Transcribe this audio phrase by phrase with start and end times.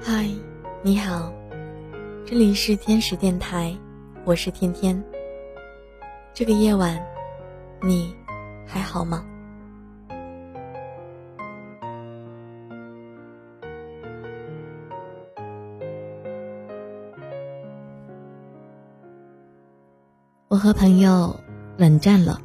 [0.00, 0.26] 嗨，
[0.82, 1.32] 你好，
[2.24, 3.76] 这里是天使电台，
[4.24, 5.02] 我是天天。
[6.32, 6.98] 这个夜晚，
[7.82, 8.16] 你
[8.66, 9.24] 还好吗？
[20.48, 21.38] 我和朋友
[21.78, 22.42] 冷战了，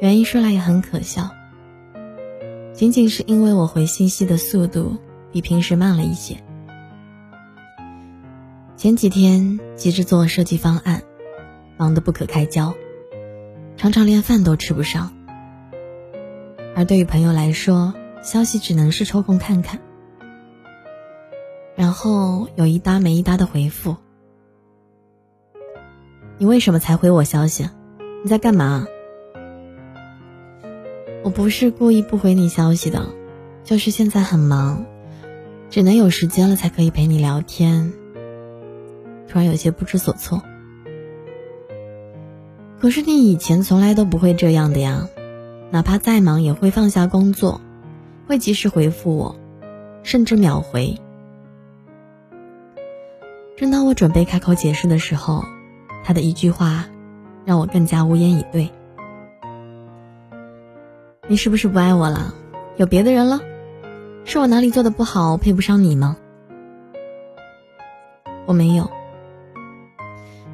[0.00, 1.30] 原因说来也很可笑，
[2.72, 4.96] 仅仅是因为我回信息的速度。
[5.30, 6.42] 比平时慢了一些。
[8.76, 11.02] 前几天急着做设计方案，
[11.76, 12.74] 忙得不可开交，
[13.76, 15.12] 常常连饭都吃不上。
[16.74, 17.92] 而对于朋友来说，
[18.22, 19.80] 消息只能是抽空看看，
[21.76, 23.96] 然后有一搭没一搭的回复。
[26.38, 27.68] 你为什么才回我消息？
[28.22, 28.86] 你在干嘛？
[31.22, 33.06] 我不是故意不回你消息的，
[33.64, 34.86] 就是现在很忙。
[35.70, 37.92] 只能有时间了才可以陪你聊天。
[39.28, 40.42] 突然有些不知所措。
[42.80, 45.08] 可是你以前从来都不会这样的呀，
[45.70, 47.60] 哪怕再忙也会放下工作，
[48.26, 49.36] 会及时回复我，
[50.02, 50.96] 甚至秒回。
[53.56, 55.44] 正当我准备开口解释的时候，
[56.04, 56.86] 他的一句话
[57.44, 58.70] 让我更加无言以对。
[61.26, 62.34] 你是不是不爱我了？
[62.76, 63.40] 有别的人了？
[64.24, 66.16] 是我哪里做的不好，配不上你吗？
[68.46, 68.90] 我没有。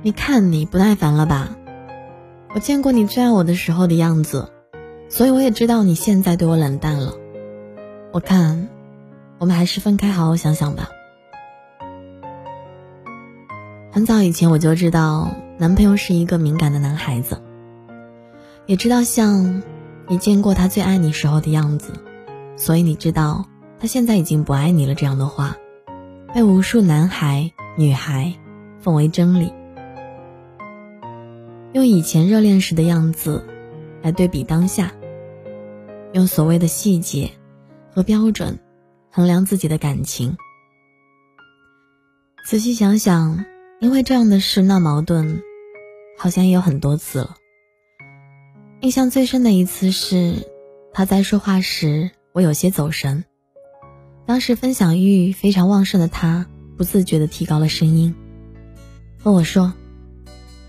[0.02, 1.56] 你看你不耐烦了吧？
[2.54, 4.50] 我见过你最爱我的时候的样子，
[5.08, 7.14] 所以我也知道你现在对我冷淡了。
[8.12, 8.68] 我看，
[9.38, 10.88] 我们还是分开好好想想吧。
[13.94, 17.40] 很早以前我就知道，男朋友是一个敏感的男孩子，
[18.66, 19.62] 也知道像
[20.08, 21.92] 你见过他最爱你时候的样子，
[22.56, 23.46] 所以你知道。
[23.78, 25.56] 他现在已经不爱你了，这样的话，
[26.34, 28.34] 被无数男孩、女孩
[28.80, 29.52] 奉为真理。
[31.72, 33.46] 用以前热恋时的样子
[34.02, 34.90] 来对比当下，
[36.14, 37.30] 用所谓的细节
[37.92, 38.58] 和标准
[39.12, 40.36] 衡量自己的感情。
[42.44, 43.44] 仔细想想，
[43.80, 45.42] 因为这样的事闹矛盾，
[46.18, 47.36] 好像也有很多次了。
[48.80, 50.48] 印象最深的一次是，
[50.92, 53.24] 他在说话时，我有些走神。
[54.26, 56.46] 当时分享欲非常旺盛的他，
[56.78, 58.14] 不自觉地提高了声音，
[59.22, 59.74] 和我说：“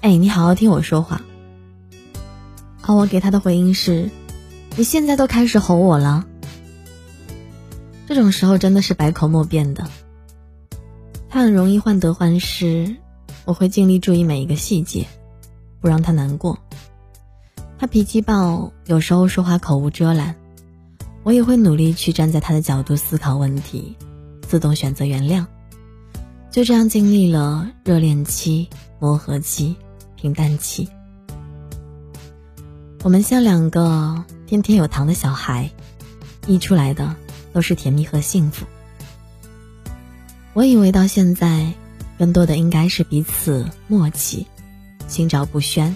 [0.01, 1.21] 哎，你好好听我说话。”
[2.87, 4.09] 而我给他的回应是
[4.75, 6.25] ：“你现在都开始吼我了。”
[8.07, 9.87] 这种时候真的是百口莫辩的。
[11.35, 12.95] 他很容易患得患失，
[13.43, 15.05] 我会尽力注意每一个细节，
[15.81, 16.59] 不让他难过。
[17.77, 20.37] 他脾气暴，有时候说话口无遮拦。
[21.23, 23.97] 我也会努力去站在他的角度思考问题，
[24.43, 25.45] 自动选择原谅。
[26.51, 28.69] 就这样经历了热恋期、
[28.99, 29.75] 磨合期、
[30.15, 30.87] 平淡期，
[33.03, 35.69] 我们像两个天天有糖的小孩，
[36.47, 37.13] 溢出来的
[37.51, 38.65] 都是甜蜜和幸福。
[40.55, 41.73] 我以为到现在，
[42.17, 44.47] 更多的应该是彼此默契，
[45.05, 45.93] 心照不宣。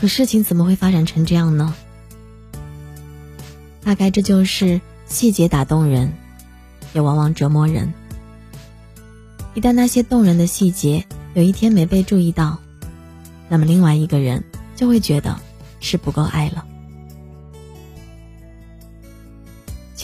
[0.00, 1.74] 可事情怎么会发展成这样呢？
[3.82, 6.12] 大概这就是细节打动人，
[6.92, 7.92] 也往往折磨人。
[9.54, 12.60] 一旦那些动人的细节有一天没被注意到，
[13.48, 14.44] 那么另外一个人
[14.76, 15.36] 就会觉得
[15.80, 16.64] 是不够爱了。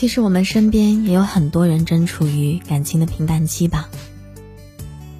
[0.01, 3.87] 其实我们身边也有很多人正处于感情的平淡期吧，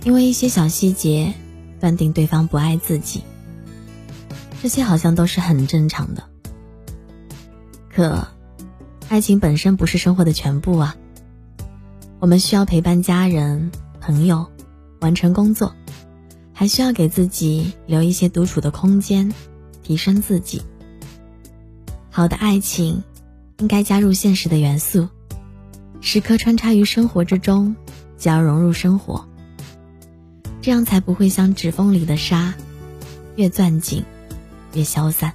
[0.03, 1.35] 因为一些小细节
[1.79, 3.21] 断定对方不爱自己，
[4.59, 6.23] 这些好像都是很正常的。
[7.91, 8.27] 可。
[9.07, 10.95] 爱情本身不是生活的全部啊，
[12.19, 13.69] 我们需要陪伴家人、
[13.99, 14.47] 朋友，
[14.99, 15.75] 完成工作，
[16.53, 19.31] 还需要给自己留一些独处的空间，
[19.83, 20.63] 提升自己。
[22.09, 23.03] 好的爱情
[23.61, 25.07] 应该加入现实的元素，
[26.01, 27.75] 时刻穿插于生活之中，
[28.17, 29.27] 就要融入生活，
[30.63, 32.55] 这样才不会像指缝里的沙，
[33.35, 34.03] 越攥紧
[34.73, 35.33] 越消散。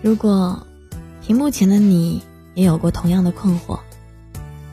[0.00, 0.66] 如果
[1.26, 2.22] 屏幕前的你
[2.54, 3.80] 也有过同样的困惑，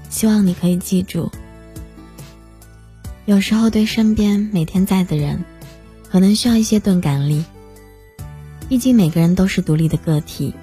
[0.09, 1.29] 希望你可以记住，
[3.25, 5.43] 有时候对身边每天在的人，
[6.15, 7.43] 可能需要一些钝感力。
[8.69, 10.53] 毕竟每个人都是独立的个体，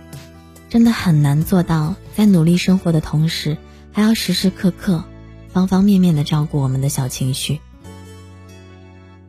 [0.71, 3.59] 真的很难做到在努力生活的同时，
[3.93, 5.05] 还要时时刻刻
[5.53, 7.61] 方方面面的照顾我们的小情绪，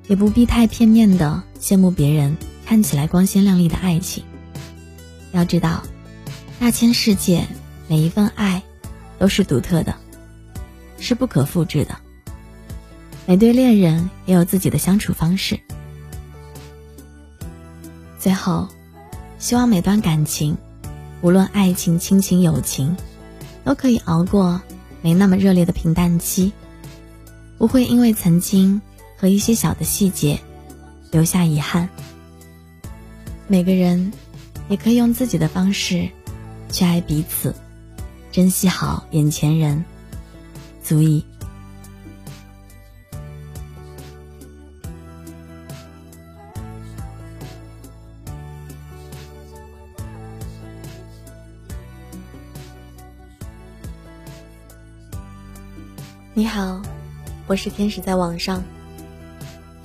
[0.07, 4.23] 也不必太片面的羡慕别人看起来光鲜亮丽的爱情。
[5.33, 5.83] 要知道，
[6.57, 7.47] 大千世界
[7.89, 8.63] 每一份爱
[9.19, 9.97] 都是独特的，
[10.99, 11.97] 是不可复制的。
[13.25, 15.59] 每对恋人也有自己的相处方式。
[18.23, 18.65] 最后，
[19.37, 20.55] 希望每段感情，
[21.21, 22.95] 无论爱情、亲情、友情，
[23.65, 24.61] 都可以熬过
[25.01, 26.53] 没那么热烈的平淡期，
[27.57, 28.81] 不会因为曾经
[29.17, 30.39] 和一些小的细节
[31.11, 31.89] 留下遗憾。
[33.45, 34.13] 每个人
[34.69, 36.07] 也可以用自己的方式
[36.71, 37.53] 去爱彼此，
[38.31, 39.83] 珍惜好眼前人，
[40.81, 41.25] 足矣。
[56.35, 56.81] 你好，
[57.45, 58.63] 我是天使，在网上。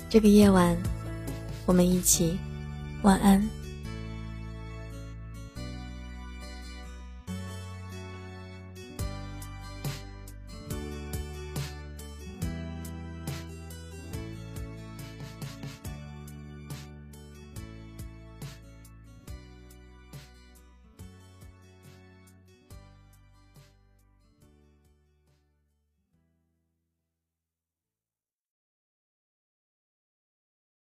[0.08, 0.74] 这个夜晚，
[1.66, 2.38] 我们一起
[3.02, 3.46] 晚安。